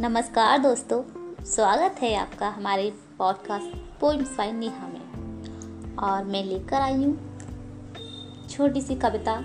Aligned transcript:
नमस्कार 0.00 0.58
दोस्तों, 0.58 1.02
स्वागत 1.44 1.96
है 2.02 2.14
आपका 2.16 2.48
हमारे 2.48 2.92
पॉडकास्ट 3.18 3.76
पोइम्स 4.00 4.36
बाय 4.38 4.52
नेहा 4.52 4.86
में। 4.88 5.96
और 5.96 6.24
मैं 6.24 6.44
लेकर 6.44 6.74
आई 6.74 6.94
हूँ 6.94 7.38
छोटी 8.50 8.80
सी 8.80 8.94
कविता, 8.94 9.44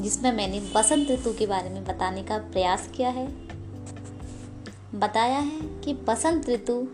जिसमें 0.00 0.32
मैंने 0.32 0.60
बसंत 0.74 1.10
ऋतु 1.10 1.32
के 1.32 1.46
बारे 1.46 1.70
में 1.70 1.84
बताने 1.84 2.22
का 2.22 2.38
प्रयास 2.38 2.90
किया 2.96 3.10
है। 3.10 3.26
बताया 4.94 5.38
है 5.38 5.60
कि 5.80 5.94
बसंत 5.94 6.48
ऋतु 6.48 6.88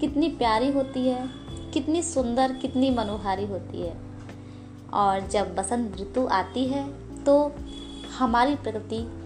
कितनी 0.00 0.28
प्यारी 0.28 0.72
होती 0.72 1.08
है, 1.08 1.28
कितनी 1.72 2.02
सुंदर, 2.02 2.52
कितनी 2.52 2.90
मनोहारी 2.90 3.46
होती 3.46 3.82
है। 3.82 3.96
और 4.92 5.28
जब 5.28 5.54
बसंत 5.54 6.00
ऋतु 6.00 6.26
आती 6.26 6.66
है 6.66 6.88
तो 7.24 7.52
हमारी 8.18 8.54
प्रकृति 8.54 9.23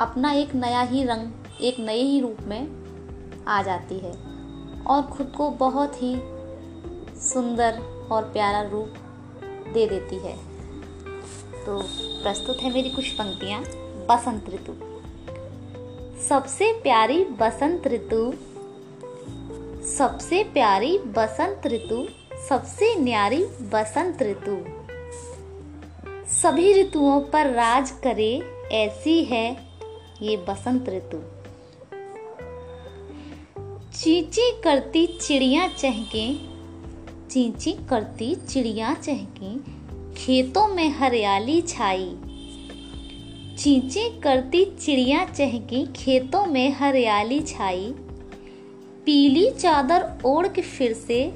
अपना 0.00 0.32
एक 0.32 0.54
नया 0.54 0.80
ही 0.80 1.04
रंग, 1.04 1.32
एक 1.60 1.80
नए 1.80 2.02
ही 2.02 2.20
रूप 2.20 2.36
में 2.40 2.68
आ 3.48 3.62
जाती 3.62 3.98
है 3.98 4.12
और 4.82 5.02
खुद 5.02 5.32
को 5.36 5.50
बहुत 5.50 6.02
ही 6.02 6.16
सुंदर 7.20 7.82
और 8.12 8.22
प्यारा 8.22 8.62
रूप 8.62 8.88
दे 9.74 9.86
देती 9.86 10.16
है। 10.16 10.36
तो 11.66 11.82
प्रस्तुत 12.22 12.58
है 12.60 12.74
मेरी 12.74 12.90
कुछ 12.90 13.08
पंक्तियाँ। 13.08 13.62
बसंत 14.08 14.50
ऋतु। 14.50 14.72
सबसे 16.28 16.72
प्यारी 16.72 17.24
बसंत 17.24 17.86
ऋतु, 17.86 18.32
सबसे 19.86 20.44
प्यारी 20.44 20.98
बसंत 20.98 21.66
ऋतु, 21.66 22.06
सबसे 22.48 22.94
न्यारी 22.94 23.44
बसंत 23.44 24.22
ऋतु। 24.22 24.58
सभी 26.42 26.82
ऋतुओं 26.82 27.20
पर 27.20 27.46
राज 27.46 27.90
करे 27.90 28.42
ऐसी 28.72 29.24
है 29.24 29.69
ये 30.22 30.36
बसंत 30.36 30.88
ऋतु। 30.88 31.18
चींची 33.98 34.60
करती 34.64 35.06
चिड़िया 35.06 35.68
चहके, 35.68 36.34
चींची 37.30 37.72
करती 37.72 38.34
चिड़िया 38.34 38.94
चहके, 38.94 39.56
खेतों 40.14 40.66
में 40.68 40.88
हरियाली 40.90 41.60
छाई। 41.60 42.14
चींची 43.58 44.20
करती 44.20 44.64
चिड़िया 44.64 45.24
चहके, 45.24 45.86
खेतों 45.86 46.46
में 46.46 46.72
हरियाली 46.72 47.40
छाई। 47.40 47.94
पीली 49.06 49.50
चादर 49.50 50.10
ओढ़ 50.24 50.48
के 50.48 50.62
फिर 50.62 50.92
से, 50.92 51.32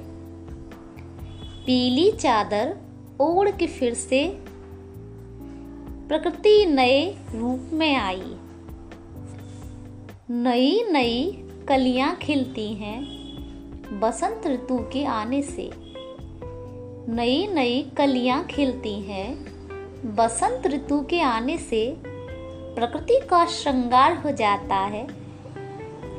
पीली 1.66 2.10
चादर 2.10 2.76
ओढ़ 3.20 3.50
के 3.50 3.66
फिर 3.66 3.94
से, 3.94 4.28
प्रकृति 6.08 6.66
नए 6.66 7.16
रूप 7.34 7.70
में 7.72 7.94
आई। 7.96 8.34
नई 10.30 10.84
नई 10.90 11.44
कलियाँ 11.68 12.16
खिलती 12.16 12.74
हैं 12.74 13.00
बसंत 14.00 14.46
ऋतु 14.46 14.78
के 14.92 15.04
आने 15.04 15.42
से। 15.42 15.70
नई 17.12 17.46
नई 17.46 17.82
कलियाँ 17.96 18.44
खिलती 18.44 18.94
हैं 19.00 19.34
बसंत 20.14 20.66
ऋतु 20.66 21.00
के 21.10 21.20
आने 21.20 21.58
से 21.58 21.96
प्रकृति 22.74 23.20
का 23.30 23.46
श्रृंगार 23.46 24.16
हो 24.16 24.30
जाता 24.30 24.76
है 24.76 25.06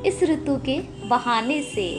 इस 0.06 0.22
ऋतु 0.22 0.56
के 0.56 0.80
बहाने 1.08 1.62
से। 1.62 1.90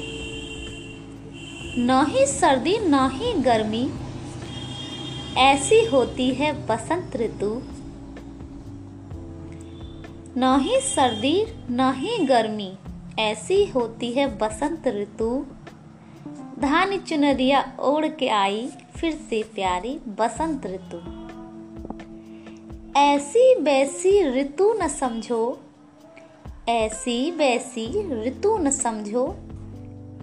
न 1.78 2.06
ही 2.10 2.26
सर्दी, 2.26 2.78
न 2.78 3.10
ही 3.14 3.34
गर्मी, 3.34 3.90
ऐसी 5.38 5.86
होती 5.86 6.30
है 6.30 6.68
बसंत 6.68 7.16
ऋतु। 7.16 7.62
न 10.40 10.60
ही 10.60 10.80
सर्दी, 10.80 11.46
न 11.70 11.94
ही 11.96 12.26
गर्मी। 12.26 12.78
ऐसी 13.20 13.66
होती 13.66 14.12
है 14.12 14.38
बसंत 14.38 14.88
ऋतु। 14.88 15.46
धान 16.60 16.98
चुनरिया 16.98 17.78
ओढ़ 17.80 18.08
के 18.08 18.28
आई, 18.28 18.70
फिर 18.96 19.12
से 19.12 19.44
प्यारी 19.44 20.00
बसंत 20.08 20.66
ऋतु। 20.66 20.98
ऐसी 23.00 23.56
वैसी 23.56 24.24
ऋतु 24.24 24.74
न 24.74 24.88
समझो, 24.88 25.60
ऐसी 26.70 27.32
वैसी 27.32 28.14
ऋतु 28.24 28.58
न 28.58 28.70
समझो, 28.70 29.36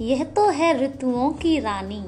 यह 0.00 0.24
तो 0.24 0.48
है 0.48 0.78
ऋतुओं 0.78 1.30
की 1.30 1.58
रानी। 1.58 2.04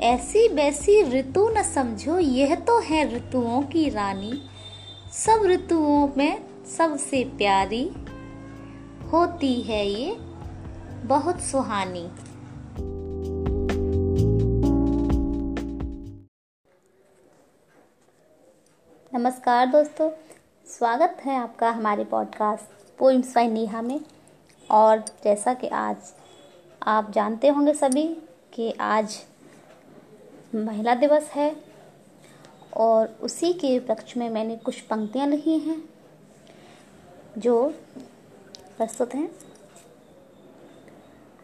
ऐसी 0.00 0.48
वैसी 0.48 1.02
ऋतु 1.02 1.48
न 1.48 1.62
समझो, 1.62 2.18
यह 2.18 2.54
तो 2.54 2.80
है 2.80 3.16
ऋतुओं 3.16 3.62
की 3.62 3.88
रानी। 3.88 4.42
सब 5.12 5.42
ऋतुओं 5.44 6.08
में 6.16 6.64
सबसे 6.64 7.24
प्यारी 7.24 7.90
होती 9.12 9.60
है 9.60 9.86
ये 9.86 10.16
बहुत 11.06 11.40
सुहानी। 11.40 12.10
नमस्कार 19.18 19.66
दोस्तों, 19.66 20.10
स्वागत 20.66 21.16
है 21.24 21.36
आपका 21.36 21.70
हमारे 21.70 22.04
पॉडकास्ट 22.04 22.96
पोइम्स 22.98 23.34
बाय 23.34 23.48
नेहा 23.48 23.82
में। 23.82 24.00
और 24.70 24.98
जैसा 24.98 25.54
कि 25.54 25.68
आज 25.68 25.96
आप 26.82 27.10
जानते 27.10 27.48
होंगे 27.48 27.74
सभी 27.74 28.16
कि 28.52 28.72
आज 28.80 29.18
महिला 30.54 30.94
दिवस 30.94 31.30
है 31.30 31.71
और 32.76 33.16
उसी 33.22 33.52
के 33.52 33.78
पक्ष 33.78 34.16
में 34.16 34.30
मैंने 34.30 34.56
कुछ 34.56 34.80
पंक्तियाँ 34.80 35.26
लिखी 35.26 35.58
हैं, 35.58 35.82
जो 37.38 37.74
प्रस्तुत 38.78 39.14
हैं। 39.14 39.30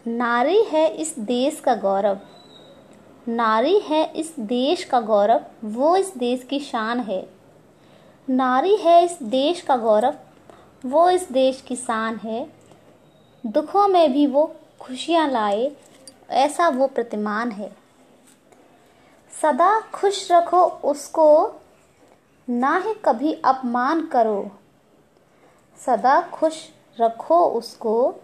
नारी 0.07 0.63
है 0.63 0.89
इस 0.89 1.19
देश 1.19 1.61
का 1.61 1.75
गौरव। 1.75 2.19
नारी 3.29 3.79
है 3.79 4.13
इस 4.17 4.35
देश 4.41 4.85
का 4.85 5.01
गौरव, 5.01 5.45
वो 5.65 5.97
इस 5.97 6.17
देश 6.17 6.45
की 6.45 6.61
शान 6.61 7.01
है। 7.01 7.29
नारी 8.31 8.77
है 8.77 9.05
इस 9.05 9.19
देश 9.23 9.61
का 9.61 9.77
गौरव, 9.77 10.15
वो 10.87 11.11
इस 11.11 11.33
देश 11.33 11.61
की 11.61 11.77
शान 11.77 12.17
है। 12.17 12.53
दुखों 13.47 13.89
में 13.89 14.13
भी 14.13 14.27
वो 14.27 14.57
खुशियाँ 14.81 15.31
लाए, 15.31 15.73
ऐसा 16.31 16.69
वो 16.69 16.87
प्रतिमान 16.87 17.51
है। 17.51 17.88
सदा 19.43 19.81
खुश 19.81 20.33
रखो 20.33 20.65
उसको, 20.65 21.61
ना 22.51 22.77
ही 22.77 22.95
कभी 22.95 23.35
अपमान 23.45 24.07
करो। 24.07 24.51
सदा 25.87 26.21
खुश 26.21 26.69
रखो 27.01 27.45
उसको, 27.45 28.15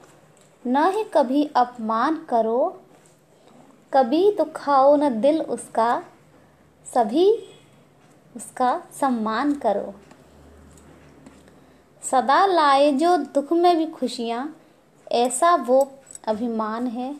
न 0.66 0.90
ही 0.90 1.04
कभी 1.04 1.50
अपमान 1.56 2.26
करो। 2.28 2.80
कभी 3.92 4.30
दुखाओ 4.30 4.96
न 4.96 5.20
दिल 5.20 5.42
उसका, 5.42 6.02
सभी 6.94 7.48
उसका 8.36 8.82
सम्मान 9.00 9.54
करो। 9.54 9.94
सदा 12.02 12.46
लाए 12.46 12.92
जो 12.92 13.16
दुख 13.16 13.52
में 13.52 13.76
भी 13.76 13.86
खुशियाँ, 13.86 14.56
ऐसा 15.12 15.54
वो 15.54 15.92
अभिमान 16.28 16.86
है। 16.86 17.16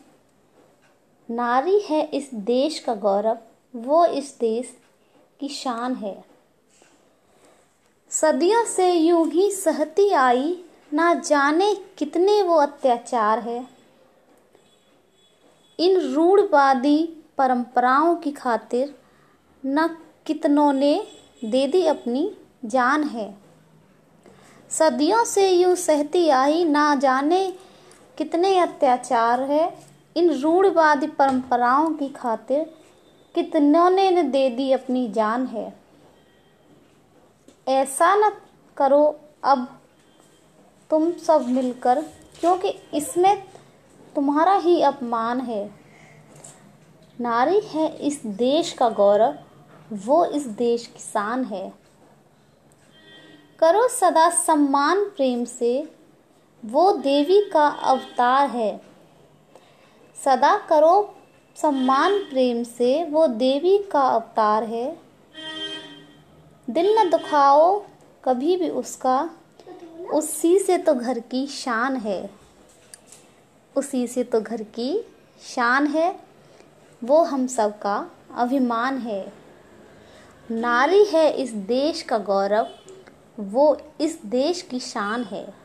नारी 1.31 1.79
है 1.79 2.03
इस 2.05 2.29
देश 2.33 2.79
का 2.79 2.95
गौरव 2.95 3.37
वो 3.75 4.05
इस 4.05 4.37
देश 4.39 4.77
की 5.39 5.47
शान 5.49 5.95
है। 5.95 6.25
सदियों 8.09 8.65
से 8.65 8.91
यूँ 8.91 9.31
ही 9.31 9.51
सहती 9.51 10.11
आई, 10.11 10.63
ना 10.93 11.13
जाने 11.13 11.73
कितने 11.97 12.41
वो 12.43 12.55
अत्याचार 12.55 13.39
है। 13.39 13.67
इन 15.79 15.99
रूढ़वादी 16.13 17.23
परंपराओं 17.37 18.15
की 18.15 18.31
खातिर 18.31 18.95
न 19.65 19.87
कितनों 20.25 20.73
ने 20.73 21.07
दे 21.45 21.67
दी 21.67 21.85
अपनी 21.85 22.31
जान 22.65 23.03
है। 23.03 23.35
सदियों 24.69 25.23
से 25.23 25.49
यूँ 25.49 25.75
सहती 25.75 26.29
आई, 26.29 26.63
ना 26.65 26.95
जाने 26.95 27.53
कितने 28.17 28.57
अत्याचार 28.59 29.41
है। 29.41 29.77
इन 30.17 30.31
रूढ़वादी 30.31 31.07
परंपराओं 31.07 31.89
की 31.89 32.09
खातिर 32.09 32.84
कितनों 33.35 33.89
ने 33.89 34.23
दे 34.23 34.49
दी 34.49 34.71
अपनी 34.71 35.07
जान 35.11 35.45
है। 35.45 35.73
ऐसा 37.67 38.15
न 38.15 38.31
करो 38.77 39.19
अब 39.43 39.67
तुम 40.89 41.11
सब 41.11 41.45
मिलकर, 41.47 42.01
क्योंकि 42.39 42.69
इसमें 42.93 43.43
तुम्हारा 44.15 44.55
ही 44.55 44.81
अपमान 44.81 45.41
है। 45.41 45.63
नारी 47.19 47.59
है 47.59 47.87
इस 47.97 48.25
देश 48.25 48.71
का 48.73 48.89
गौरव, 48.89 49.37
वो 49.93 50.25
इस 50.25 50.45
देश 50.45 50.87
की 50.87 50.99
शान 50.99 51.43
है। 51.43 51.73
करो 53.59 53.87
सदा 53.87 54.29
सम्मान 54.29 55.03
प्रेम 55.05 55.45
से, 55.45 55.93
वो 56.63 56.91
देवी 56.91 57.41
का 57.49 57.67
अवतार 57.67 58.49
है। 58.49 58.81
सदा 60.17 60.57
करो 60.57 61.15
सम्मान 61.61 62.19
प्रेम 62.19 62.63
से 62.63 63.03
वो 63.03 63.27
देवी 63.27 63.77
का 63.77 64.01
अवतार 64.01 64.63
है। 64.63 64.97
दिल 66.69 66.97
न 66.99 67.09
दुखाओ 67.09 67.83
कभी 68.23 68.57
भी 68.57 68.69
उसका, 68.69 69.29
उसी 70.13 70.59
से 70.59 70.77
तो 70.77 70.93
घर 70.93 71.19
की 71.19 71.47
शान 71.47 71.95
है। 71.95 72.29
उसी 73.75 74.07
से 74.07 74.23
तो 74.23 74.41
घर 74.41 74.63
की 74.63 75.05
शान 75.41 75.87
है। 75.87 76.19
वो 77.03 77.23
हम 77.23 77.47
सब 77.47 77.79
का 77.79 78.11
अभिमान 78.35 78.97
है। 78.97 79.33
नारी 80.51 81.03
है 81.03 81.33
इस 81.33 81.51
देश 81.51 82.01
का 82.01 82.17
गौरव, 82.17 82.67
वो 83.39 83.77
इस 84.01 84.25
देश 84.25 84.61
की 84.61 84.79
शान 84.79 85.23
है। 85.23 85.64